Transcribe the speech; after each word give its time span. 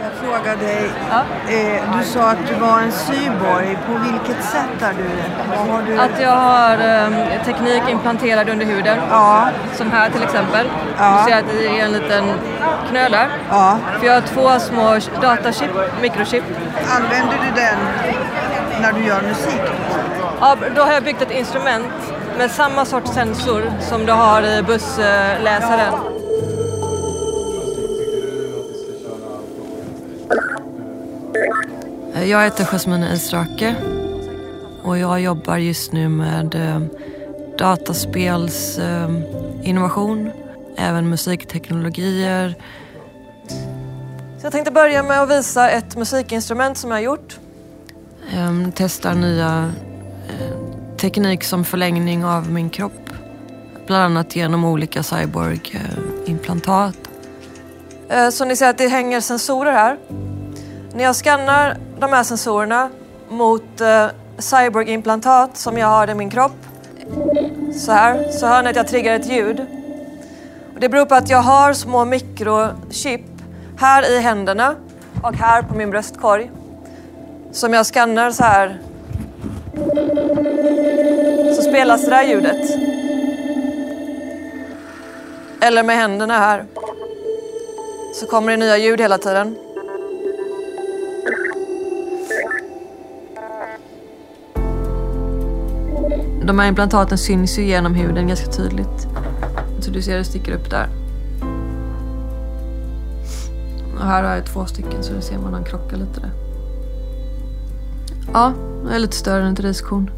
Jag 0.00 0.12
frågar 0.12 0.56
dig, 0.56 0.90
ja? 1.10 1.22
eh, 1.52 1.98
du 1.98 2.04
sa 2.04 2.30
att 2.30 2.46
du 2.48 2.54
var 2.54 2.78
en 2.80 2.92
cyborg. 2.92 3.78
På 3.86 3.92
vilket 3.98 4.44
sätt 4.44 4.82
är 4.82 4.92
du 4.92 5.04
har 5.72 5.82
du? 5.82 5.98
Att 5.98 6.20
jag 6.20 6.36
har 6.36 6.72
eh, 6.72 7.44
teknik 7.44 7.82
implanterad 7.90 8.48
under 8.48 8.66
huden. 8.66 8.98
Ja. 9.10 9.48
Som 9.74 9.90
här 9.90 10.10
till 10.10 10.22
exempel. 10.22 10.66
Ja. 10.98 11.24
Du 11.24 11.30
ser 11.30 11.38
att 11.38 11.44
det 11.58 11.66
är 11.80 11.84
en 11.84 11.92
liten 11.92 12.24
knöl 12.90 13.16
Ja. 13.50 13.78
För 13.98 14.06
jag 14.06 14.14
har 14.14 14.20
två 14.20 14.60
små 14.60 14.98
datachip, 15.20 15.70
mikrochip. 16.02 16.44
Använder 16.96 17.38
du 17.38 17.60
den 17.60 17.78
när 18.82 18.92
du 18.92 19.06
gör 19.06 19.22
musik? 19.22 19.60
Ja, 20.40 20.56
då 20.76 20.82
har 20.82 20.92
jag 20.92 21.02
byggt 21.04 21.22
ett 21.22 21.30
instrument 21.30 21.92
med 22.38 22.50
samma 22.50 22.84
sorts 22.84 23.10
sensor 23.10 23.72
som 23.80 24.06
du 24.06 24.12
har 24.12 24.42
i 24.42 24.62
bussläsaren. 24.62 26.21
Jag 32.26 32.44
heter 32.44 32.64
Jasmine 32.64 33.14
Israke 33.14 33.74
och 34.82 34.98
jag 34.98 35.20
jobbar 35.20 35.56
just 35.56 35.92
nu 35.92 36.08
med 36.08 36.54
eh, 36.54 36.80
dataspelsinnovation, 37.58 40.26
eh, 40.26 40.32
även 40.88 41.08
musikteknologier. 41.08 42.54
Så 44.38 44.46
jag 44.46 44.52
tänkte 44.52 44.70
börja 44.70 45.02
med 45.02 45.22
att 45.22 45.30
visa 45.30 45.70
ett 45.70 45.96
musikinstrument 45.96 46.78
som 46.78 46.90
jag 46.90 46.96
har 46.96 47.02
gjort. 47.02 47.38
Um, 48.36 48.72
testar 48.74 49.14
nya 49.14 49.64
uh, 49.64 49.72
teknik 50.96 51.44
som 51.44 51.64
förlängning 51.64 52.24
av 52.24 52.50
min 52.50 52.70
kropp. 52.70 53.10
Bland 53.86 54.04
annat 54.04 54.36
genom 54.36 54.64
olika 54.64 55.02
cyborg-implantat. 55.02 56.96
Så 58.32 58.44
ni 58.44 58.56
ser 58.56 58.70
att 58.70 58.78
det 58.78 58.88
hänger 58.88 59.20
sensorer 59.20 59.72
här. 59.72 59.98
När 60.94 61.04
jag 61.04 61.16
skannar 61.16 61.76
de 61.98 62.12
här 62.12 62.22
sensorerna 62.22 62.90
mot 63.28 63.80
eh, 63.80 64.06
cyborgimplantat 64.38 65.56
som 65.56 65.78
jag 65.78 65.86
har 65.86 66.10
i 66.10 66.14
min 66.14 66.30
kropp, 66.30 66.66
så 67.74 67.92
här, 67.92 68.30
så 68.30 68.46
hör 68.46 68.62
ni 68.62 68.70
att 68.70 68.76
jag 68.76 68.88
triggar 68.88 69.14
ett 69.14 69.26
ljud. 69.26 69.60
Och 70.74 70.80
det 70.80 70.88
beror 70.88 71.06
på 71.06 71.14
att 71.14 71.30
jag 71.30 71.38
har 71.38 71.72
små 71.72 72.04
mikrochip 72.04 73.20
här 73.78 74.10
i 74.10 74.18
händerna 74.18 74.74
och 75.22 75.34
här 75.34 75.62
på 75.62 75.74
min 75.74 75.90
bröstkorg 75.90 76.50
som 77.52 77.72
jag 77.72 77.86
skannar 77.86 78.30
så 78.30 78.44
här 78.44 78.78
så 81.56 81.62
spelas 81.62 82.04
det 82.04 82.10
där 82.10 82.22
ljudet. 82.22 82.70
Eller 85.60 85.82
med 85.82 85.96
händerna 85.96 86.38
här 86.38 86.64
så 88.14 88.26
kommer 88.26 88.52
det 88.52 88.56
nya 88.56 88.78
ljud 88.78 89.00
hela 89.00 89.18
tiden. 89.18 89.71
De 96.46 96.58
här 96.58 96.68
implantaten 96.68 97.18
syns 97.18 97.58
ju 97.58 97.64
genom 97.64 97.94
huden 97.94 98.28
ganska 98.28 98.46
tydligt. 98.46 99.08
Så 99.80 99.90
du 99.90 100.02
ser 100.02 100.16
det 100.16 100.24
sticker 100.24 100.52
upp 100.52 100.70
där. 100.70 100.88
Och 103.94 104.06
här 104.08 104.22
har 104.22 104.34
jag 104.34 104.46
två 104.46 104.66
stycken 104.66 105.02
så 105.02 105.12
du 105.12 105.20
ser 105.20 105.38
man 105.38 105.52
de 105.52 105.64
krockar 105.64 105.96
lite 105.96 106.20
där. 106.20 106.30
Ja, 108.32 108.52
det 108.86 108.94
är 108.94 108.98
lite 108.98 109.16
större 109.16 109.42
än 109.42 109.52
ett 109.52 109.60
riskorn. 109.60 110.10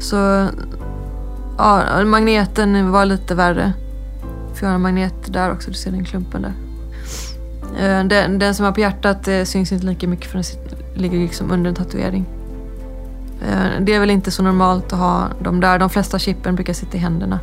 Så 0.00 0.48
ja, 1.58 2.04
magneten 2.04 2.90
var 2.90 3.04
lite 3.04 3.34
värre. 3.34 3.72
För 4.54 4.66
jag 4.66 4.70
har 4.70 4.74
en 4.74 4.82
magnet 4.82 5.14
där 5.26 5.52
också, 5.52 5.70
du 5.70 5.76
ser 5.76 5.90
den 5.90 6.04
klumpen 6.04 6.42
där. 6.42 6.52
Eh, 7.78 8.04
den, 8.04 8.38
den 8.38 8.54
som 8.54 8.66
är 8.66 8.72
på 8.72 8.80
hjärtat 8.80 9.28
eh, 9.28 9.42
syns 9.44 9.72
inte 9.72 9.86
lika 9.86 10.08
mycket 10.08 10.30
för 10.30 10.38
den 10.38 10.44
ligger 11.02 11.18
liksom 11.18 11.50
under 11.50 11.68
en 11.68 11.74
tatuering. 11.74 12.26
Eh, 13.48 13.80
det 13.80 13.94
är 13.94 14.00
väl 14.00 14.10
inte 14.10 14.30
så 14.30 14.42
normalt 14.42 14.92
att 14.92 14.98
ha 14.98 15.28
dem 15.40 15.60
där. 15.60 15.78
De 15.78 15.90
flesta 15.90 16.18
chippen 16.18 16.54
brukar 16.54 16.72
sitta 16.72 16.96
i 16.96 17.00
händerna. 17.00 17.38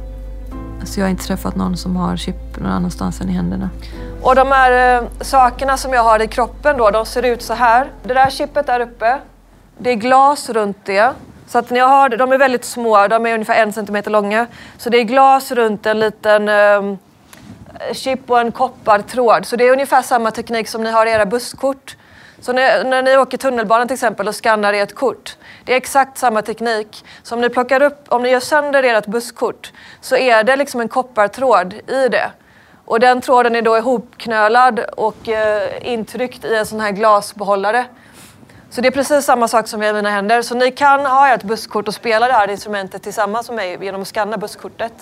Så 0.83 0.99
jag 0.99 1.05
har 1.05 1.09
inte 1.09 1.23
träffat 1.23 1.55
någon 1.55 1.77
som 1.77 1.95
har 1.95 2.17
chip 2.17 2.57
någon 2.57 2.71
annanstans 2.71 3.21
än 3.21 3.29
i 3.29 3.31
händerna. 3.31 3.69
Och 4.21 4.35
de 4.35 4.51
här 4.51 5.01
eh, 5.01 5.07
sakerna 5.21 5.77
som 5.77 5.93
jag 5.93 6.03
har 6.03 6.21
i 6.21 6.27
kroppen 6.27 6.77
då, 6.77 6.89
de 6.89 7.05
ser 7.05 7.23
ut 7.23 7.41
så 7.41 7.53
här. 7.53 7.91
Det 8.03 8.13
där 8.13 8.29
chippet 8.29 8.65
där 8.65 8.79
uppe, 8.79 9.19
det 9.77 9.89
är 9.89 9.95
glas 9.95 10.49
runt 10.49 10.77
det. 10.85 11.13
Så 11.47 11.57
att 11.57 11.69
när 11.69 11.79
jag 11.79 11.87
har, 11.87 12.09
de 12.09 12.31
är 12.31 12.37
väldigt 12.37 12.65
små, 12.65 13.07
de 13.07 13.25
är 13.25 13.33
ungefär 13.33 13.63
en 13.63 13.73
centimeter 13.73 14.11
långa. 14.11 14.47
Så 14.77 14.89
det 14.89 14.97
är 14.97 15.03
glas 15.03 15.51
runt 15.51 15.85
en 15.85 15.99
liten 15.99 16.49
eh, 16.49 16.97
chip 17.93 18.29
och 18.29 18.39
en 18.39 18.51
koppartråd. 18.51 19.45
Så 19.45 19.55
det 19.55 19.67
är 19.67 19.71
ungefär 19.71 20.01
samma 20.01 20.31
teknik 20.31 20.67
som 20.67 20.83
ni 20.83 20.91
har 20.91 21.05
i 21.05 21.09
era 21.11 21.25
busskort. 21.25 21.95
Så 22.41 22.53
när, 22.53 22.83
när 22.83 23.03
ni 23.03 23.17
åker 23.17 23.37
tunnelbanan 23.37 23.87
till 23.87 23.93
exempel 23.93 24.27
och 24.27 24.35
skannar 24.35 24.73
ert 24.73 24.93
kort. 24.93 25.37
Det 25.65 25.73
är 25.73 25.77
exakt 25.77 26.17
samma 26.17 26.41
teknik. 26.41 27.05
Så 27.23 27.35
om 27.35 27.41
ni 27.41 27.49
plockar 27.49 27.81
upp, 27.81 28.05
om 28.07 28.23
ni 28.23 28.29
gör 28.29 28.39
sönder 28.39 28.83
ert 28.83 29.05
busskort 29.05 29.71
så 30.01 30.15
är 30.15 30.43
det 30.43 30.55
liksom 30.55 30.81
en 30.81 30.87
koppartråd 30.87 31.73
i 31.73 32.07
det. 32.11 32.31
Och 32.85 32.99
den 32.99 33.21
tråden 33.21 33.55
är 33.55 33.61
då 33.61 33.77
ihopknölad 33.77 34.79
och 34.79 35.29
eh, 35.29 35.91
intryckt 35.93 36.45
i 36.45 36.55
en 36.55 36.65
sån 36.65 36.79
här 36.79 36.91
glasbehållare. 36.91 37.85
Så 38.69 38.81
det 38.81 38.87
är 38.87 38.91
precis 38.91 39.25
samma 39.25 39.47
sak 39.47 39.67
som 39.67 39.83
i 39.83 39.93
mina 39.93 40.09
händer. 40.09 40.41
Så 40.41 40.55
ni 40.55 40.71
kan 40.71 41.05
ha 41.05 41.27
ert 41.29 41.43
busskort 41.43 41.87
och 41.87 41.93
spela 41.93 42.27
det 42.27 42.33
här 42.33 42.49
instrumentet 42.49 43.03
tillsammans 43.03 43.49
med 43.49 43.55
mig 43.55 43.77
genom 43.81 44.01
att 44.01 44.07
skanna 44.07 44.37
busskortet. 44.37 44.93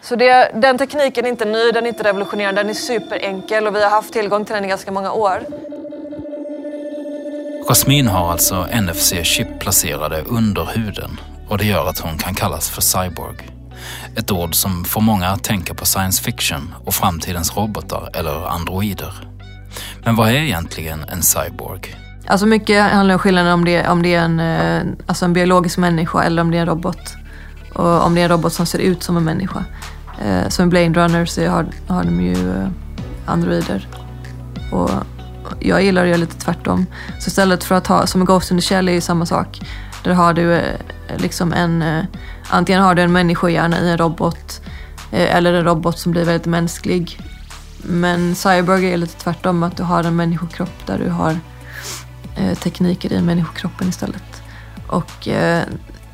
Så 0.00 0.16
det, 0.16 0.50
den 0.54 0.78
tekniken 0.78 1.24
är 1.24 1.28
inte 1.28 1.44
ny, 1.44 1.70
den 1.70 1.84
är 1.84 1.88
inte 1.88 2.04
revolutionerande, 2.04 2.62
den 2.62 2.70
är 2.70 2.74
superenkel 2.74 3.66
och 3.66 3.76
vi 3.76 3.82
har 3.82 3.90
haft 3.90 4.12
tillgång 4.12 4.44
till 4.44 4.54
den 4.54 4.64
i 4.64 4.68
ganska 4.68 4.92
många 4.92 5.12
år. 5.12 5.42
Jasmine 7.68 8.10
har 8.10 8.32
alltså 8.32 8.66
NFC-chip 8.72 9.58
placerade 9.58 10.22
under 10.22 10.68
huden 10.74 11.20
och 11.48 11.58
det 11.58 11.64
gör 11.64 11.88
att 11.88 11.98
hon 11.98 12.18
kan 12.18 12.34
kallas 12.34 12.70
för 12.70 12.82
cyborg. 12.82 13.50
Ett 14.16 14.30
ord 14.30 14.54
som 14.54 14.84
får 14.84 15.00
många 15.00 15.28
att 15.28 15.44
tänka 15.44 15.74
på 15.74 15.86
science 15.86 16.22
fiction 16.22 16.74
och 16.84 16.94
framtidens 16.94 17.56
robotar 17.56 18.10
eller 18.14 18.46
androider. 18.48 19.28
Men 20.04 20.16
vad 20.16 20.28
är 20.28 20.34
egentligen 20.34 21.04
en 21.08 21.22
cyborg? 21.22 21.96
Alltså 22.26 22.46
mycket 22.46 22.92
handlar 22.92 23.14
om 23.14 23.18
skillnaden 23.18 23.52
om 23.52 23.64
det, 23.64 23.88
om 23.88 24.02
det 24.02 24.14
är 24.14 24.20
en, 24.24 24.40
eh, 24.40 24.82
alltså 25.06 25.24
en 25.24 25.32
biologisk 25.32 25.78
människa 25.78 26.22
eller 26.22 26.42
om 26.42 26.50
det 26.50 26.56
är 26.56 26.60
en 26.60 26.68
robot. 26.68 27.14
Och 27.74 28.04
om 28.04 28.14
det 28.14 28.20
är 28.20 28.24
en 28.24 28.30
robot 28.30 28.52
som 28.52 28.66
ser 28.66 28.78
ut 28.78 29.02
som 29.02 29.16
en 29.16 29.24
människa. 29.24 29.64
Eh, 30.24 30.42
som 30.42 30.50
som 30.50 30.68
Blade 30.68 30.88
Runner 30.88 31.26
så 31.26 31.48
har, 31.48 31.66
har 31.88 32.04
de 32.04 32.20
ju 32.20 32.50
eh, 32.50 32.68
androider. 33.26 33.88
Och 34.72 34.90
jag 35.64 35.82
gillar 35.82 36.02
att 36.02 36.08
göra 36.08 36.18
lite 36.18 36.36
tvärtom. 36.38 36.86
Så 37.18 37.28
istället 37.28 37.64
för 37.64 37.74
att 37.74 37.86
ha, 37.86 38.06
som 38.06 38.20
en 38.20 38.24
Ghost 38.24 38.50
in 38.50 38.58
the 38.58 38.62
Shell 38.62 38.88
är 38.88 38.92
ju 38.92 39.00
samma 39.00 39.26
sak. 39.26 39.60
Där 40.04 40.12
har 40.12 40.32
du 40.32 40.54
eh, 40.54 40.76
liksom 41.16 41.52
en, 41.52 41.82
eh, 41.82 42.04
antingen 42.48 42.82
har 42.82 42.94
du 42.94 43.02
en 43.02 43.12
människohjärna 43.12 43.80
i 43.80 43.90
en 43.90 43.98
robot 43.98 44.62
eh, 45.12 45.36
eller 45.36 45.52
en 45.52 45.64
robot 45.64 45.98
som 45.98 46.12
blir 46.12 46.24
väldigt 46.24 46.46
mänsklig. 46.46 47.18
Men 47.82 48.34
Cyborg 48.34 48.92
är 48.92 48.96
lite 48.96 49.22
tvärtom, 49.22 49.62
att 49.62 49.76
du 49.76 49.82
har 49.82 50.04
en 50.04 50.16
människokropp 50.16 50.86
där 50.86 50.98
du 50.98 51.10
har 51.10 51.38
tekniker 52.54 53.12
i 53.12 53.20
människokroppen 53.20 53.88
istället. 53.88 54.42
Och 54.86 55.28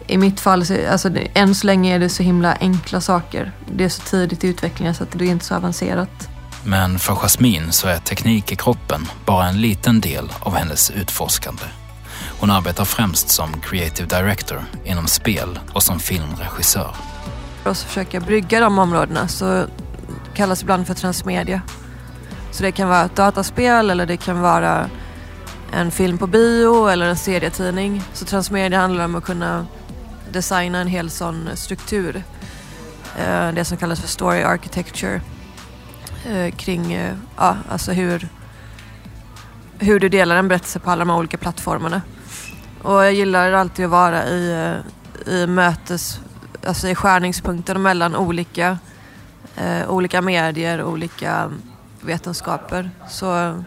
i 0.06 0.18
mitt 0.18 0.40
fall, 0.40 0.64
alltså, 0.90 1.10
än 1.34 1.54
så 1.54 1.66
länge 1.66 1.94
är 1.94 1.98
det 1.98 2.08
så 2.08 2.22
himla 2.22 2.56
enkla 2.60 3.00
saker. 3.00 3.52
Det 3.72 3.84
är 3.84 3.88
så 3.88 4.02
tidigt 4.02 4.44
i 4.44 4.48
utvecklingen 4.48 4.94
så 4.94 5.02
att 5.02 5.12
det 5.12 5.24
är 5.24 5.30
inte 5.30 5.44
så 5.44 5.54
avancerat. 5.54 6.28
Men 6.64 6.98
för 6.98 7.14
Jasmine 7.14 7.72
så 7.72 7.88
är 7.88 7.98
teknik 7.98 8.52
i 8.52 8.56
kroppen 8.56 9.06
bara 9.26 9.48
en 9.48 9.60
liten 9.60 10.00
del 10.00 10.32
av 10.40 10.54
hennes 10.54 10.90
utforskande. 10.90 11.62
Hon 12.40 12.50
arbetar 12.50 12.84
främst 12.84 13.28
som 13.28 13.60
creative 13.60 14.08
director 14.18 14.64
inom 14.84 15.06
spel 15.06 15.58
och 15.72 15.82
som 15.82 16.00
filmregissör. 16.00 16.94
För 17.62 17.70
oss 17.70 17.84
försöka 17.84 18.20
brygga 18.20 18.60
de 18.60 18.78
områdena 18.78 19.28
så 19.28 19.66
kallas 20.34 20.62
ibland 20.62 20.86
för 20.86 20.94
transmedia. 20.94 21.62
Så 22.50 22.62
det 22.62 22.72
kan 22.72 22.88
vara 22.88 23.04
ett 23.04 23.16
dataspel 23.16 23.90
eller 23.90 24.06
det 24.06 24.16
kan 24.16 24.40
vara 24.40 24.90
en 25.72 25.90
film 25.90 26.18
på 26.18 26.26
bio 26.26 26.88
eller 26.88 27.06
en 27.06 27.16
serietidning. 27.16 28.02
Så 28.12 28.24
transmedia 28.24 28.80
handlar 28.80 29.04
om 29.04 29.14
att 29.14 29.24
kunna 29.24 29.66
designa 30.32 30.80
en 30.80 30.88
hel 30.88 31.10
sån 31.10 31.48
struktur. 31.54 32.22
Eh, 33.18 33.52
det 33.52 33.64
som 33.64 33.76
kallas 33.76 34.00
för 34.00 34.08
story 34.08 34.42
architecture 34.42 35.20
eh, 36.26 36.54
kring 36.54 36.92
eh, 36.92 37.14
ja, 37.36 37.56
alltså 37.68 37.92
hur, 37.92 38.28
hur 39.78 40.00
du 40.00 40.08
delar 40.08 40.36
en 40.36 40.48
berättelse 40.48 40.78
på 40.78 40.90
alla 40.90 41.04
de 41.04 41.16
olika 41.16 41.36
plattformarna. 41.36 42.02
Och 42.82 43.04
jag 43.04 43.12
gillar 43.12 43.52
alltid 43.52 43.84
att 43.84 43.90
vara 43.90 44.26
i, 44.26 44.52
eh, 44.52 44.76
i 45.34 45.46
mötes, 45.46 46.20
alltså 46.66 46.88
i 46.88 46.94
skärningspunkten 46.94 47.82
mellan 47.82 48.16
olika, 48.16 48.78
eh, 49.56 49.90
olika 49.90 50.22
medier, 50.22 50.82
olika 50.82 51.50
vetenskaper. 52.00 52.90
Så, 53.08 53.62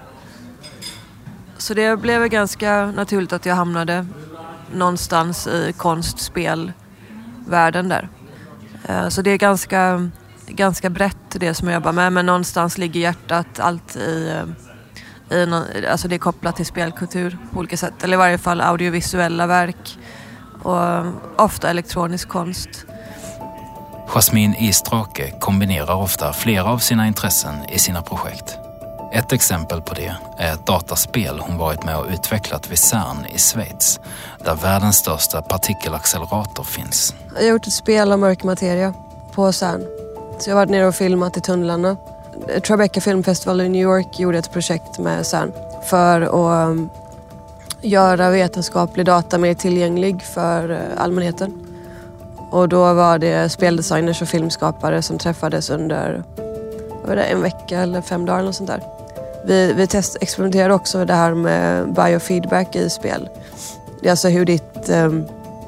så 1.58 1.74
det 1.74 2.00
blev 2.00 2.28
ganska 2.28 2.86
naturligt 2.86 3.34
att 3.34 3.46
jag 3.46 3.56
hamnade 3.56 4.06
någonstans 4.74 5.48
i 5.48 5.74
konstspelvärlden 5.78 7.90
där. 7.90 8.10
Eh, 8.84 9.10
så 9.10 9.22
det 9.22 9.32
är 9.32 9.38
ganska 9.38 10.10
ganska 10.52 10.90
brett 10.90 11.18
det 11.30 11.54
som 11.54 11.68
jag 11.68 11.76
jobbar 11.76 11.92
med 11.92 12.14
men 12.14 12.26
någonstans 12.26 12.78
ligger 12.78 13.02
hjärtat 13.02 13.60
allt 13.60 13.96
i, 13.96 14.42
I 15.32 15.46
någon, 15.46 15.64
alltså 15.90 16.08
det 16.08 16.16
är 16.16 16.20
kopplat 16.20 16.56
till 16.56 16.66
spelkultur 16.66 17.38
på 17.54 17.60
olika 17.60 17.78
sätt. 17.78 18.04
Eller 18.04 18.14
i 18.14 18.18
varje 18.18 18.38
fall 18.38 18.62
audiovisuella 18.62 19.48
verk. 19.48 19.98
Och 20.64 21.06
ofta 21.38 21.70
elektronisk 21.70 22.30
konst. 22.30 22.70
Jasmine 24.08 24.56
Istrake 24.60 25.34
kombinerar 25.40 25.96
ofta 25.96 26.34
flera 26.34 26.66
av 26.66 26.78
sina 26.78 27.08
intressen 27.08 27.56
i 27.70 27.80
sina 27.80 28.02
projekt. 28.02 28.58
Ett 29.14 29.32
exempel 29.32 29.82
på 29.82 29.94
det 29.94 30.16
är 30.38 30.54
ett 30.54 30.66
dataspel 30.66 31.40
hon 31.40 31.58
varit 31.58 31.84
med 31.84 31.98
och 31.98 32.08
utvecklat 32.10 32.72
vid 32.72 32.80
CERN 32.80 33.26
i 33.26 33.38
Schweiz, 33.38 34.00
där 34.46 34.56
världens 34.56 34.98
största 34.98 35.42
partikelaccelerator 35.42 36.64
finns. 36.64 37.16
Jag 37.34 37.42
har 37.42 37.48
gjort 37.48 37.68
ett 37.68 37.74
spel 37.74 38.12
om 38.12 38.20
mörk 38.20 38.44
materia 38.44 38.94
på 39.34 39.52
CERN. 39.52 40.01
Så 40.42 40.50
jag 40.50 40.56
har 40.56 40.62
varit 40.62 40.70
nere 40.70 40.88
och 40.88 40.96
filmat 40.96 41.38
i 41.38 41.42
tunnlarna. 41.42 41.98
Tribeca 42.68 43.02
Film 43.02 43.24
Festival 43.24 43.62
i 43.62 43.70
New 43.70 43.82
York 43.82 44.20
gjorde 44.20 44.38
ett 44.38 44.52
projekt 44.52 45.00
med 45.00 45.26
CERN 45.26 45.52
för 45.86 46.22
att 46.22 46.70
um, 46.70 46.90
göra 47.82 48.30
vetenskaplig 48.30 49.06
data 49.06 49.38
mer 49.38 49.54
tillgänglig 49.54 50.24
för 50.24 50.70
eh, 50.70 51.04
allmänheten. 51.04 51.54
Och 52.52 52.70
då 52.70 52.94
var 52.94 53.18
det 53.18 53.50
speldesigners 53.50 54.22
och 54.22 54.28
filmskapare 54.28 55.02
som 55.02 55.18
träffades 55.18 55.70
under 55.70 56.24
var 57.06 57.16
det, 57.16 57.24
en 57.24 57.42
vecka 57.42 57.80
eller 57.80 58.02
fem 58.02 58.26
dagar 58.26 58.40
eller 58.40 58.52
sånt 58.52 58.70
där. 58.70 58.84
Vi, 59.46 59.74
vi 59.74 59.88
test, 59.88 60.18
experimenterade 60.22 60.74
också 60.74 61.06
det 61.06 61.14
här 61.14 61.34
med 61.34 61.94
biofeedback 61.94 62.76
i 62.76 62.90
spel. 62.90 63.30
Det 64.02 64.08
är 64.08 64.12
alltså 64.12 64.28
hur 64.28 64.46
ditt... 64.46 64.90
Ehm, 64.90 65.26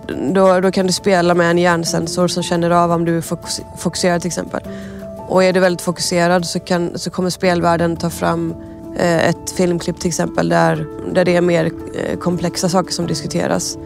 då, 0.07 0.59
då 0.59 0.71
kan 0.71 0.87
du 0.87 0.93
spela 0.93 1.33
med 1.33 1.51
en 1.51 1.57
hjärnsensor 1.57 2.27
som 2.27 2.43
känner 2.43 2.69
av 2.69 2.91
om 2.91 3.05
du 3.05 3.17
är 3.17 3.21
fokuserad 3.77 4.21
till 4.21 4.27
exempel. 4.27 4.61
Och 5.27 5.43
är 5.43 5.53
du 5.53 5.59
väldigt 5.59 5.81
fokuserad 5.81 6.45
så, 6.45 6.59
kan, 6.59 6.99
så 6.99 7.09
kommer 7.09 7.29
spelvärlden 7.29 7.97
ta 7.97 8.09
fram 8.09 8.55
eh, 8.97 9.29
ett 9.29 9.51
filmklipp 9.51 9.99
till 9.99 10.07
exempel 10.07 10.49
där, 10.49 10.87
där 11.13 11.25
det 11.25 11.35
är 11.35 11.41
mer 11.41 11.65
eh, 11.65 12.17
komplexa 12.17 12.69
saker 12.69 12.91
som 12.91 13.07
diskuteras. 13.07 13.77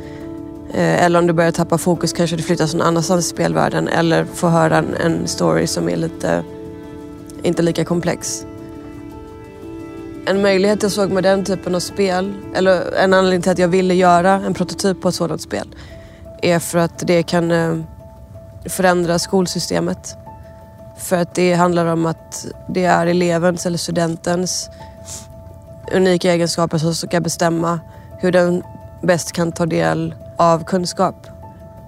Eh, 0.74 1.04
eller 1.04 1.20
om 1.20 1.28
du 1.28 1.34
börjar 1.34 1.52
tappa 1.52 1.78
fokus 1.78 2.14
kanske 2.14 2.36
du 2.36 2.44
flyttas 2.44 2.74
någon 2.74 2.88
annanstans 2.88 3.26
i 3.26 3.30
spelvärlden 3.30 3.88
eller 3.88 4.26
får 4.26 4.50
höra 4.50 4.78
en, 4.78 4.96
en 4.96 5.28
story 5.28 5.68
som 5.68 5.90
är 5.90 5.96
lite, 5.96 6.44
inte 7.44 7.62
lika 7.62 7.86
komplex. 7.86 8.46
En 10.26 10.42
möjlighet 10.42 10.84
jag 10.84 10.92
såg 10.92 11.12
med 11.12 11.24
den 11.24 11.46
typen 11.46 11.76
av 11.76 11.80
spel, 11.80 12.34
eller 12.56 12.94
en 12.96 13.14
anledning 13.14 13.42
till 13.42 13.52
att 13.52 13.60
jag 13.60 13.68
ville 13.68 13.94
göra 13.94 14.32
en 14.32 14.54
prototyp 14.54 15.02
på 15.02 15.10
ett 15.10 15.16
sådant 15.16 15.42
spel, 15.42 15.68
är 16.42 16.60
för 16.60 16.80
att 16.80 17.08
det 17.08 17.24
kan 17.24 17.52
eh, 17.52 17.78
förändra 18.66 19.20
skolsystemet. 19.20 20.18
För 20.98 21.18
att 21.18 21.36
det 21.36 21.54
handlar 21.54 21.86
om 21.86 22.06
att 22.06 22.46
det 22.68 22.86
är 22.86 23.08
elevens 23.08 23.66
eller 23.66 23.78
studentens 23.78 24.70
unika 25.94 26.34
egenskaper 26.34 26.78
som 26.78 26.96
ska 26.96 27.20
bestämma 27.20 27.80
hur 28.20 28.32
den 28.32 28.64
bäst 29.02 29.32
kan 29.32 29.52
ta 29.52 29.66
del 29.66 30.16
av 30.38 30.64
kunskap. 30.64 31.28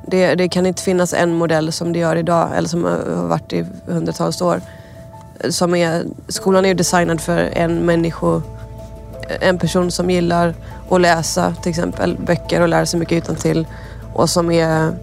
Det, 0.07 0.36
det, 0.36 0.50
kan 0.50 0.66
inte 0.66 0.84
finnas 0.84 1.13
en 1.13 1.34
modell 1.34 1.72
som 1.72 1.94
det 1.94 2.00
gör 2.00 2.16
idag, 2.16 2.50
eller 2.56 2.69
som 2.69 2.84
har 2.84 3.28
varit 3.28 3.54
i 3.54 3.66
hundratals 3.86 4.42
år. 4.42 4.62
Som 5.50 5.75
är, 5.75 6.04
skolan 6.28 6.66
är 6.66 6.69
ju 6.69 6.75
designad 6.75 7.22
för 7.22 7.38
en 7.38 7.86
människa, 7.86 8.42
en 9.40 9.57
person 9.57 9.92
som 9.92 10.10
gillar 10.10 10.56
att 10.90 11.01
läsa 11.01 11.56
till 11.62 11.69
exempel 11.69 12.18
böcker 12.25 12.62
och 12.62 12.68
lära 12.68 12.86
sig 12.86 13.00
mycket 13.00 13.24
utan 13.24 13.36
till 13.36 13.68
och 14.14 14.30
som 14.30 14.52
är 14.52 14.94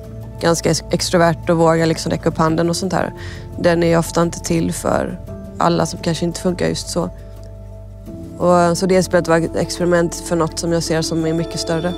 ganska 0.41 0.71
extrovert 0.91 1.51
och 1.51 1.57
vågar 1.57 1.87
liksom 1.87 2.11
räcka 2.11 2.29
upp 2.29 2.39
handen 2.39 2.71
och 2.71 2.77
sånt 2.77 2.93
där. 2.93 3.13
Den 3.59 3.83
är 3.83 3.99
ofta 3.99 4.23
inte 4.23 4.41
till 4.41 4.73
för 4.73 5.19
alla 5.59 5.87
som 5.87 5.99
kanske 6.03 6.25
inte 6.25 6.41
funkar 6.41 6.67
just 6.67 6.89
så. 6.89 7.11
Och, 8.39 8.79
så 8.79 8.87
det 8.87 9.03
spelet 9.03 9.29
var 9.29 9.39
ett 9.39 9.57
experiment 9.57 10.15
för 10.15 10.37
något 10.37 10.59
som 10.59 10.73
jag 10.73 10.83
ser 10.83 11.03
som 11.03 11.27
är 11.27 11.33
mycket 11.33 11.61
större. 11.61 11.93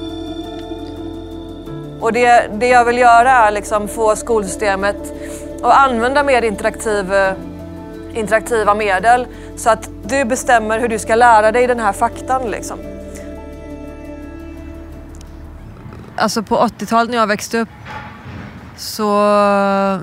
Och 2.01 2.13
det, 2.13 2.51
det 2.59 2.69
jag 2.69 2.85
vill 2.85 2.99
göra 2.99 3.31
är 3.31 3.51
liksom 3.51 3.89
få 3.89 4.17
skolsystemet 4.17 5.13
att 5.63 5.89
använda 5.89 6.23
mer 6.23 6.43
interaktiv, 6.43 7.13
eh, 7.13 7.33
interaktiva 8.15 8.75
medel 8.75 9.27
så 9.57 9.71
att 9.71 9.91
du 10.05 10.25
bestämmer 10.25 10.81
hur 10.81 10.89
du 10.89 10.99
ska 10.99 11.15
lära 11.15 11.53
dig 11.53 11.67
den 11.67 11.81
här 11.81 11.93
faktan. 11.93 12.51
Liksom. 12.51 12.79
Alltså 16.19 16.43
på 16.43 16.59
80-talet 16.59 17.11
när 17.11 17.17
jag 17.17 17.27
växte 17.27 17.59
upp 17.59 17.69
så 18.77 19.11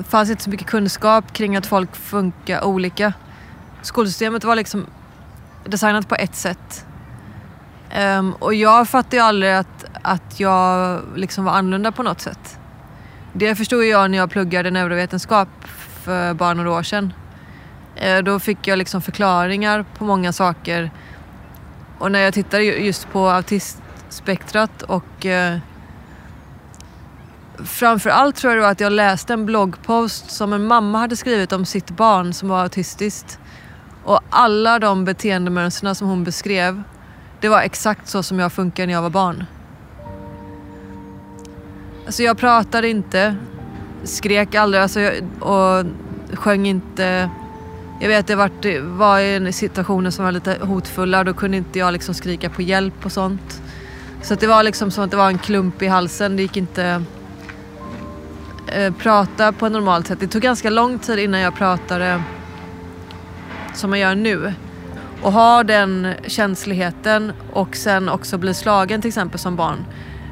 fanns 0.09 0.29
inte 0.29 0.43
så 0.43 0.49
mycket 0.49 0.67
kunskap 0.67 1.33
kring 1.33 1.55
att 1.55 1.65
folk 1.65 1.95
funkar 1.95 2.63
olika. 2.63 3.13
Skolsystemet 3.81 4.43
var 4.43 4.55
liksom 4.55 4.85
designat 5.65 6.09
på 6.09 6.15
ett 6.15 6.35
sätt. 6.35 6.85
Um, 7.97 8.33
och 8.33 8.53
jag 8.53 8.89
fattade 8.89 9.15
ju 9.15 9.21
aldrig 9.21 9.53
att, 9.53 9.85
att 10.01 10.39
jag 10.39 11.01
liksom 11.15 11.45
var 11.45 11.51
annorlunda 11.51 11.91
på 11.91 12.03
något 12.03 12.21
sätt. 12.21 12.59
Det 13.33 13.55
förstod 13.55 13.85
jag 13.85 14.11
när 14.11 14.17
jag 14.17 14.29
pluggade 14.29 14.71
neurovetenskap 14.71 15.49
för 16.03 16.33
bara 16.33 16.53
några 16.53 16.71
år 16.71 16.83
sedan. 16.83 17.13
Uh, 18.05 18.23
då 18.23 18.39
fick 18.39 18.67
jag 18.67 18.77
liksom 18.77 19.01
förklaringar 19.01 19.85
på 19.97 20.03
många 20.03 20.33
saker. 20.33 20.91
Och 21.99 22.11
när 22.11 22.19
jag 22.19 22.33
tittade 22.33 22.63
just 22.63 23.11
på 23.11 23.29
autistspektrat 23.29 24.81
och 24.81 25.25
uh, 25.25 25.57
Framförallt 27.63 28.35
tror 28.35 28.53
jag 28.53 28.69
att 28.69 28.79
jag 28.79 28.91
läste 28.91 29.33
en 29.33 29.45
bloggpost 29.45 30.31
som 30.31 30.53
en 30.53 30.67
mamma 30.67 30.99
hade 30.99 31.15
skrivit 31.15 31.51
om 31.51 31.65
sitt 31.65 31.89
barn 31.89 32.33
som 32.33 32.49
var 32.49 32.61
autistiskt. 32.63 33.39
Och 34.03 34.19
alla 34.29 34.79
de 34.79 35.05
beteendemönstren 35.05 35.95
som 35.95 36.07
hon 36.07 36.23
beskrev, 36.23 36.83
det 37.41 37.49
var 37.49 37.61
exakt 37.61 38.07
så 38.07 38.23
som 38.23 38.39
jag 38.39 38.53
funkade 38.53 38.85
när 38.85 38.93
jag 38.93 39.01
var 39.01 39.09
barn. 39.09 39.43
Alltså 42.05 42.23
jag 42.23 42.37
pratade 42.37 42.89
inte, 42.89 43.35
skrek 44.03 44.55
aldrig 44.55 44.83
alltså 44.83 44.99
jag, 44.99 45.13
och 45.39 45.85
sjöng 46.33 46.67
inte. 46.67 47.29
Jag 48.01 48.07
vet 48.07 48.27
det 48.27 48.35
varit, 48.35 48.83
var 48.83 49.19
i 49.19 49.53
situationer 49.53 50.09
som 50.09 50.25
var 50.25 50.31
lite 50.31 50.57
hotfulla 50.61 51.23
då 51.23 51.33
kunde 51.33 51.57
inte 51.57 51.79
jag 51.79 51.93
liksom 51.93 52.13
skrika 52.13 52.49
på 52.49 52.61
hjälp 52.61 53.05
och 53.05 53.11
sånt. 53.11 53.61
Så 54.21 54.35
det 54.35 54.47
var 54.47 54.63
liksom 54.63 54.91
som 54.91 55.03
att 55.03 55.11
det 55.11 55.17
var 55.17 55.27
en 55.27 55.37
klump 55.37 55.81
i 55.81 55.87
halsen. 55.87 56.35
Det 56.35 56.41
gick 56.41 56.57
inte 56.57 57.03
eh, 58.75 58.93
prata 58.93 59.51
på 59.51 59.65
ett 59.65 59.71
normalt 59.71 60.07
sätt. 60.07 60.19
Det 60.19 60.27
tog 60.27 60.41
ganska 60.41 60.69
lång 60.69 60.99
tid 60.99 61.19
innan 61.19 61.39
jag 61.39 61.55
pratade 61.55 62.23
som 63.73 63.91
jag 63.91 63.99
gör 63.99 64.15
nu. 64.15 64.53
Och 65.21 65.31
ha 65.31 65.63
den 65.63 66.13
känsligheten 66.27 67.33
och 67.53 67.75
sen 67.75 68.09
också 68.09 68.37
bli 68.37 68.53
slagen 68.53 69.01
till 69.01 69.07
exempel 69.07 69.39
som 69.39 69.55
barn. 69.55 69.85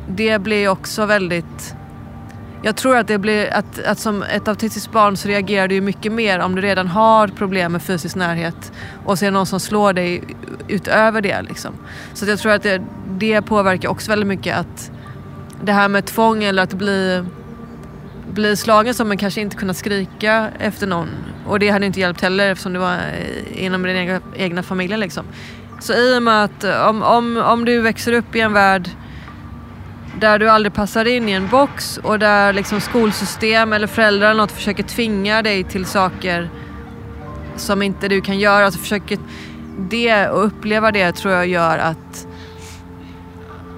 Det 0.07 0.39
blir 0.39 0.69
också 0.69 1.05
väldigt... 1.05 1.75
Jag 2.65 2.75
tror 2.75 2.97
att 2.97 3.07
det 3.07 3.17
blir 3.17 3.53
att, 3.53 3.83
att 3.83 3.99
som 3.99 4.23
ett 4.23 4.47
autistiskt 4.47 4.91
barn 4.91 5.17
så 5.17 5.27
reagerar 5.27 5.67
du 5.67 5.81
mycket 5.81 6.11
mer 6.11 6.39
om 6.39 6.55
du 6.55 6.61
redan 6.61 6.87
har 6.87 7.27
problem 7.27 7.71
med 7.71 7.81
fysisk 7.81 8.15
närhet 8.15 8.71
och 9.05 9.19
ser 9.19 9.31
någon 9.31 9.45
som 9.45 9.59
slår 9.59 9.93
dig 9.93 10.23
utöver 10.67 11.21
det. 11.21 11.41
Liksom. 11.41 11.73
Så 12.13 12.25
jag 12.25 12.39
tror 12.39 12.51
att 12.51 12.63
det, 12.63 12.81
det 13.09 13.41
påverkar 13.41 13.89
också 13.89 14.11
väldigt 14.11 14.27
mycket 14.27 14.57
att 14.57 14.91
det 15.63 15.71
här 15.71 15.87
med 15.87 16.05
tvång 16.05 16.43
eller 16.43 16.63
att 16.63 16.73
bli 16.73 17.23
bli 18.33 18.55
slagen 18.57 18.93
som 18.93 19.07
men 19.07 19.17
kanske 19.17 19.41
inte 19.41 19.55
kunna 19.55 19.73
skrika 19.73 20.49
efter 20.59 20.87
någon. 20.87 21.09
Och 21.47 21.59
det 21.59 21.69
hade 21.69 21.85
inte 21.85 21.99
hjälpt 21.99 22.21
heller 22.21 22.51
eftersom 22.51 22.73
det 22.73 22.79
var 22.79 22.93
eh, 22.93 23.65
inom 23.65 23.83
den 23.83 23.95
egna, 23.95 24.21
egna 24.35 24.63
familjen 24.63 24.99
liksom. 24.99 25.25
Så 25.79 25.93
i 25.93 26.17
och 26.17 26.23
med 26.23 26.43
att 26.43 26.63
eh, 26.63 26.87
om, 26.87 27.03
om, 27.03 27.37
om 27.37 27.65
du 27.65 27.81
växer 27.81 28.13
upp 28.13 28.35
i 28.35 28.39
en 28.39 28.53
värld 28.53 28.89
där 30.19 30.39
du 30.39 30.49
aldrig 30.49 30.73
passar 30.73 31.05
in 31.05 31.29
i 31.29 31.31
en 31.31 31.47
box 31.47 31.97
och 31.97 32.19
där 32.19 32.53
liksom 32.53 32.81
skolsystem 32.81 33.73
eller 33.73 33.87
föräldrar 33.87 34.29
eller 34.29 34.41
något 34.41 34.51
försöker 34.51 34.83
tvinga 34.83 35.41
dig 35.41 35.63
till 35.63 35.85
saker 35.85 36.49
som 37.55 37.81
inte 37.81 38.07
du 38.07 38.21
kan 38.21 38.39
göra. 38.39 38.65
Alltså 38.65 38.79
försöker 38.79 39.17
det 39.77 40.29
och 40.29 40.45
uppleva 40.45 40.91
det 40.91 41.11
tror 41.11 41.33
jag 41.33 41.47
gör 41.47 41.77
att 41.77 42.27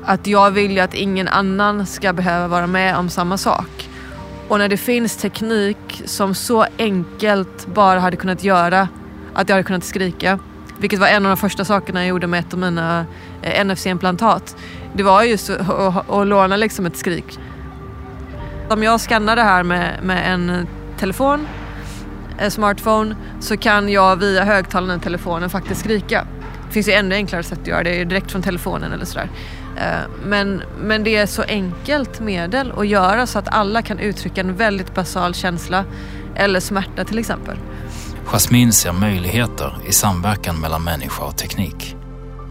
att 0.05 0.27
jag 0.27 0.51
vill 0.51 0.71
ju 0.71 0.79
att 0.79 0.93
ingen 0.93 1.27
annan 1.27 1.85
ska 1.85 2.13
behöva 2.13 2.47
vara 2.47 2.67
med 2.67 2.97
om 2.97 3.09
samma 3.09 3.37
sak. 3.37 3.84
Och 4.47 4.59
när 4.59 4.69
det 4.69 4.77
finns 4.77 5.17
teknik 5.17 6.01
som 6.05 6.35
så 6.35 6.65
enkelt 6.77 7.67
bara 7.67 7.99
hade 7.99 8.17
kunnat 8.17 8.43
göra 8.43 8.87
att 9.33 9.49
jag 9.49 9.55
hade 9.55 9.63
kunnat 9.63 9.83
skrika. 9.83 10.39
Vilket 10.79 10.99
var 10.99 11.07
en 11.07 11.25
av 11.25 11.29
de 11.29 11.37
första 11.37 11.65
sakerna 11.65 11.99
jag 11.99 12.09
gjorde 12.09 12.27
med 12.27 12.39
ett 12.39 12.53
av 12.53 12.59
mina 12.59 13.05
eh, 13.41 13.65
NFC-implantat. 13.65 14.55
Det 14.93 15.03
var 15.03 15.23
just 15.23 15.49
att, 15.49 16.09
att, 16.09 16.27
låna 16.27 16.57
liksom 16.57 16.85
ett 16.85 16.97
skrik. 16.97 17.39
Om 18.69 18.83
jag 18.83 19.01
skannar 19.01 19.35
det 19.35 19.43
här 19.43 19.63
med, 19.63 20.03
med 20.03 20.33
en 20.33 20.67
telefon, 20.99 21.47
en 22.37 22.51
smartphone, 22.51 23.15
så 23.39 23.57
kan 23.57 23.89
jag 23.89 24.15
via 24.15 24.43
högtalaren 24.43 24.99
i 24.99 25.03
telefonen 25.03 25.49
faktiskt 25.49 25.81
skrika. 25.81 26.27
Det 26.67 26.73
finns 26.73 26.87
ju 26.87 26.91
ännu 26.91 27.15
enklare 27.15 27.43
sätt 27.43 27.59
att 27.61 27.67
göra 27.67 27.83
det, 27.83 28.03
direkt 28.03 28.31
från 28.31 28.41
telefonen 28.41 28.91
eller 28.91 29.05
sådär. 29.05 29.29
Eh, 29.77 30.09
men, 30.23 30.63
men 30.81 31.03
det 31.03 31.15
är 31.15 31.25
så 31.25 31.41
enkelt 31.41 32.19
medel 32.19 32.73
att 32.77 32.87
göra 32.87 33.27
så 33.27 33.39
att 33.39 33.47
alla 33.47 33.81
kan 33.81 33.99
uttrycka 33.99 34.41
en 34.41 34.55
väldigt 34.55 34.95
basal 34.95 35.33
känsla 35.33 35.85
eller 36.35 36.59
smärta 36.59 37.05
till 37.05 37.19
exempel. 37.19 37.57
Jasmine 38.25 38.71
ser 38.71 38.91
möjligheter 38.91 39.77
i 39.87 39.91
samverkan 39.91 40.59
mellan 40.59 40.83
människa 40.83 41.23
och 41.23 41.37
teknik. 41.37 41.95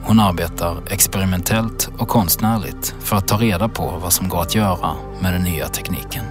Hon 0.06 0.20
arbetar 0.20 0.82
experimentellt 0.90 1.90
och 1.98 2.08
konstnärligt 2.08 2.94
för 3.00 3.16
att 3.16 3.28
ta 3.28 3.36
reda 3.36 3.68
på 3.68 3.98
vad 4.02 4.12
som 4.12 4.28
går 4.28 4.42
att 4.42 4.54
göra 4.54 4.94
med 5.20 5.32
den 5.32 5.42
nya 5.42 5.68
tekniken. 5.68 6.24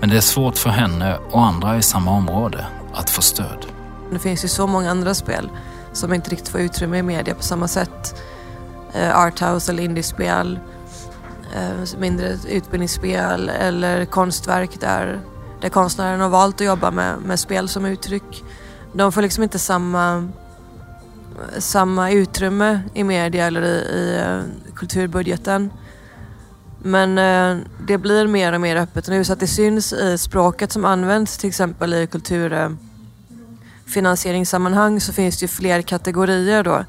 Men 0.00 0.08
det 0.08 0.16
är 0.16 0.20
svårt 0.20 0.58
för 0.58 0.70
henne 0.70 1.16
och 1.30 1.44
andra 1.44 1.76
i 1.76 1.82
samma 1.82 2.10
område 2.10 2.66
att 2.94 3.10
få 3.10 3.22
stöd. 3.22 3.66
Det 4.12 4.18
finns 4.18 4.44
ju 4.44 4.48
så 4.48 4.66
många 4.66 4.90
andra 4.90 5.14
spel 5.14 5.50
som 5.92 6.12
inte 6.12 6.30
riktigt 6.30 6.48
får 6.48 6.60
utrymme 6.60 6.98
i 6.98 7.02
media 7.02 7.34
på 7.34 7.42
samma 7.42 7.68
sätt. 7.68 8.22
Eh, 8.94 9.18
arthouse 9.18 9.72
eller 9.72 9.82
indiespel, 9.82 10.58
eh, 11.54 11.98
mindre 11.98 12.36
utbildningsspel 12.48 13.48
eller 13.48 14.04
konstverk 14.04 14.80
där, 14.80 15.20
där 15.60 15.68
konstnären 15.68 16.20
har 16.20 16.28
valt 16.28 16.60
att 16.60 16.66
jobba 16.66 16.90
med, 16.90 17.18
med 17.18 17.40
spel 17.40 17.68
som 17.68 17.86
uttryck. 17.86 18.44
De 18.92 19.12
får 19.12 19.22
liksom 19.22 19.42
inte 19.42 19.58
samma, 19.58 20.28
samma 21.58 22.10
utrymme 22.10 22.80
i 22.94 23.04
media 23.04 23.46
eller 23.46 23.62
i, 23.62 23.66
i 23.66 24.20
eh, 24.20 24.40
kulturbudgeten. 24.74 25.70
Men 26.82 27.18
eh, 27.18 27.56
det 27.86 27.98
blir 27.98 28.26
mer 28.26 28.52
och 28.52 28.60
mer 28.60 28.76
öppet 28.76 29.08
nu 29.08 29.24
så 29.24 29.32
att 29.32 29.40
det 29.40 29.46
syns 29.46 29.92
i 29.92 30.18
språket 30.18 30.72
som 30.72 30.84
används 30.84 31.38
till 31.38 31.48
exempel 31.48 31.94
i 31.94 32.06
kulturfinansieringssammanhang 32.06 35.00
så 35.00 35.12
finns 35.12 35.38
det 35.38 35.44
ju 35.44 35.48
fler 35.48 35.82
kategorier 35.82 36.62
då. 36.62 36.84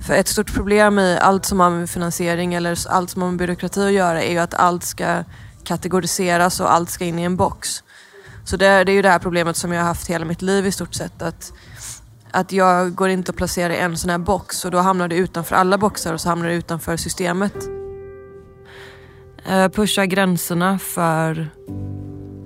För 0.00 0.14
ett 0.14 0.28
stort 0.28 0.54
problem 0.54 0.98
i 0.98 1.18
allt 1.20 1.44
som 1.44 1.60
har 1.60 1.70
med 1.70 1.90
finansiering 1.90 2.54
eller 2.54 2.78
allt 2.88 3.10
som 3.10 3.22
har 3.22 3.28
med 3.28 3.38
byråkrati 3.38 3.86
att 3.86 3.92
göra 3.92 4.22
är 4.22 4.32
ju 4.32 4.38
att 4.38 4.54
allt 4.54 4.84
ska 4.84 5.24
kategoriseras 5.64 6.60
och 6.60 6.72
allt 6.72 6.90
ska 6.90 7.04
in 7.04 7.18
i 7.18 7.22
en 7.22 7.36
box. 7.36 7.82
Så 8.44 8.56
det, 8.56 8.84
det 8.84 8.92
är 8.92 8.94
ju 8.94 9.02
det 9.02 9.10
här 9.10 9.18
problemet 9.18 9.56
som 9.56 9.72
jag 9.72 9.80
har 9.80 9.86
haft 9.86 10.10
hela 10.10 10.24
mitt 10.24 10.42
liv 10.42 10.66
i 10.66 10.72
stort 10.72 10.94
sett. 10.94 11.22
Att, 11.22 11.52
att 12.30 12.52
jag 12.52 12.94
går 12.94 13.08
inte 13.08 13.30
att 13.30 13.36
placera 13.36 13.74
i 13.74 13.78
en 13.78 13.96
sån 13.96 14.10
här 14.10 14.18
box 14.18 14.64
och 14.64 14.70
då 14.70 14.78
hamnar 14.78 15.08
det 15.08 15.16
utanför 15.16 15.56
alla 15.56 15.78
boxar 15.78 16.14
och 16.14 16.20
så 16.20 16.28
hamnar 16.28 16.48
det 16.48 16.54
utanför 16.54 16.96
systemet. 16.96 17.54
Eh, 19.46 19.68
pusha 19.68 20.06
gränserna 20.06 20.78
för, 20.78 21.50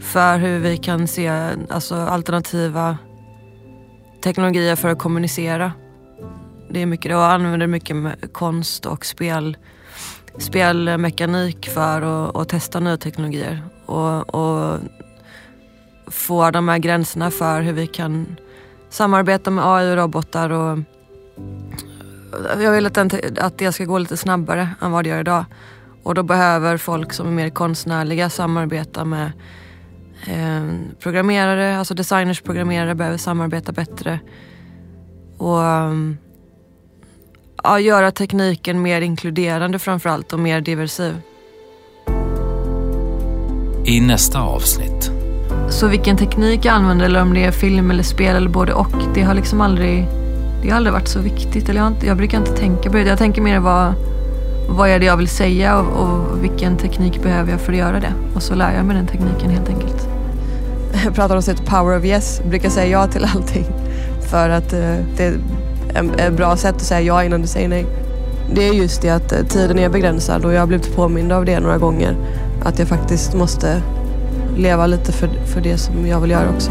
för 0.00 0.38
hur 0.38 0.58
vi 0.58 0.76
kan 0.76 1.08
se 1.08 1.28
alltså, 1.70 1.94
alternativa 1.94 2.98
teknologier 4.22 4.76
för 4.76 4.88
att 4.88 4.98
kommunicera. 4.98 5.72
Det 6.70 6.82
är 6.82 6.86
mycket 6.86 7.10
det 7.10 7.16
och 7.16 7.30
använder 7.30 7.66
mycket 7.66 7.96
konst 8.32 8.86
och 8.86 9.06
spel, 9.06 9.56
spelmekanik 10.38 11.68
för 11.68 12.02
att, 12.40 12.48
testa 12.48 12.80
nya 12.80 12.96
teknologier. 12.96 13.62
Och, 13.86 14.34
och 14.34 14.78
få 16.06 16.50
de 16.50 16.68
här 16.68 16.78
gränserna 16.78 17.30
för 17.30 17.60
hur 17.60 17.72
vi 17.72 17.86
kan 17.86 18.36
samarbeta 18.90 19.50
med 19.50 19.64
AI 19.66 19.92
och 19.92 19.96
robotar. 19.96 20.50
Och 20.50 20.78
jag 22.60 22.72
vill 22.72 22.86
att, 22.86 22.94
den, 22.94 23.10
att 23.40 23.58
det 23.58 23.72
ska 23.72 23.84
gå 23.84 23.98
lite 23.98 24.16
snabbare 24.16 24.68
än 24.82 24.92
vad 24.92 25.04
det 25.04 25.08
gör 25.08 25.20
idag. 25.20 25.44
Och 26.02 26.14
då 26.14 26.22
behöver 26.22 26.76
folk 26.76 27.12
som 27.12 27.26
är 27.26 27.30
mer 27.30 27.50
konstnärliga 27.50 28.30
samarbeta 28.30 29.04
med 29.04 29.32
eh, 30.26 30.64
programmerare, 31.00 31.78
alltså 31.78 31.94
designers, 31.94 32.40
programmerare 32.40 32.94
behöver 32.94 33.18
samarbeta 33.18 33.72
bättre. 33.72 34.20
Och 35.38 35.62
ja, 37.64 37.80
göra 37.80 38.10
tekniken 38.10 38.82
mer 38.82 39.00
inkluderande 39.00 39.78
framförallt 39.78 40.32
och 40.32 40.38
mer 40.38 40.60
diversiv. 40.60 41.14
I 43.84 44.00
nästa 44.00 44.40
avsnitt. 44.40 45.10
Så 45.70 45.86
vilken 45.86 46.16
teknik 46.16 46.64
jag 46.64 46.74
använder 46.74 47.06
eller 47.06 47.22
om 47.22 47.34
det 47.34 47.44
är 47.44 47.50
film 47.50 47.90
eller 47.90 48.02
spel 48.02 48.36
eller 48.36 48.50
både 48.50 48.72
och. 48.72 48.92
Det 49.14 49.22
har 49.22 49.34
liksom 49.34 49.60
aldrig, 49.60 50.06
det 50.62 50.70
har 50.70 50.76
aldrig 50.76 50.92
varit 50.92 51.08
så 51.08 51.20
viktigt. 51.20 51.68
Eller 51.68 51.80
jag, 51.80 51.88
inte, 51.88 52.06
jag 52.06 52.16
brukar 52.16 52.38
inte 52.38 52.52
tänka 52.52 52.90
på 52.90 52.96
det. 52.96 53.02
Jag 53.02 53.18
tänker 53.18 53.42
mer 53.42 53.58
vad, 53.58 53.94
vad 54.68 54.88
är 54.88 54.98
det 54.98 55.06
jag 55.06 55.16
vill 55.16 55.28
säga 55.28 55.78
och, 55.78 56.02
och, 56.02 56.44
vilken 56.44 56.76
teknik 56.76 57.22
behöver 57.22 57.50
jag 57.50 57.60
för 57.60 57.72
att 57.72 57.78
göra 57.78 58.00
det. 58.00 58.12
Och 58.34 58.42
så 58.42 58.54
lär 58.54 58.76
jag 58.76 58.84
mig 58.84 58.96
den 58.96 59.06
tekniken 59.06 59.50
helt 59.50 59.68
enkelt. 59.68 60.08
Jag 61.04 61.14
pratar 61.14 61.34
om 61.34 61.38
ett 61.38 61.66
power 61.66 61.98
of 61.98 62.04
yes. 62.04 62.38
Jag 62.40 62.50
brukar 62.50 62.70
säga 62.70 62.86
ja 62.86 63.06
till 63.06 63.24
allting. 63.24 63.66
För 64.30 64.50
att 64.50 64.72
eh, 64.72 64.96
det 65.16 65.34
ett 65.98 66.32
bra 66.32 66.56
sätt 66.56 66.76
att 66.76 66.82
säga 66.82 67.00
ja 67.00 67.24
innan 67.24 67.42
du 67.42 67.48
säger 67.48 67.68
nej. 67.68 67.86
Det 68.54 68.68
är 68.68 68.72
just 68.72 69.02
det 69.02 69.10
att 69.10 69.32
eh, 69.32 69.46
tiden 69.46 69.78
är 69.78 69.88
begränsad 69.88 70.44
och 70.44 70.52
jag 70.52 70.60
har 70.60 70.66
blivit 70.66 70.96
påmind 70.96 71.32
av 71.32 71.44
det 71.44 71.60
några 71.60 71.78
gånger. 71.78 72.16
Att 72.64 72.78
jag 72.78 72.88
faktiskt 72.88 73.34
måste 73.34 73.82
leva 74.56 74.86
lite 74.86 75.12
för, 75.12 75.28
för 75.46 75.60
det 75.60 75.78
som 75.78 76.06
jag 76.06 76.20
vill 76.20 76.30
göra 76.30 76.50
också. 76.54 76.70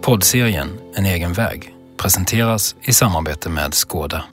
Poddserien 0.00 0.68
En 0.94 1.06
egen 1.06 1.32
väg 1.32 1.74
presenteras 1.96 2.76
i 2.82 2.92
samarbete 2.92 3.48
med 3.48 3.74
Skåda. 3.74 4.24